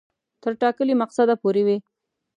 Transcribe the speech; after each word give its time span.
تر 0.43 0.53
ټاکلي 0.61 0.93
مقصده 1.01 1.35
پوري 1.41 1.63
وي. 1.67 1.77